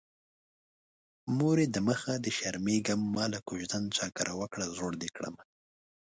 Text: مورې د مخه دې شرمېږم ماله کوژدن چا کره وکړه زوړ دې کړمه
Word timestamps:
مورې 1.37 1.65
د 1.69 1.77
مخه 1.87 2.13
دې 2.23 2.31
شرمېږم 2.37 3.01
ماله 3.15 3.39
کوژدن 3.47 3.83
چا 3.97 4.07
کره 4.15 4.33
وکړه 4.41 4.65
زوړ 4.75 4.91
دې 5.01 5.09
کړمه 5.15 5.43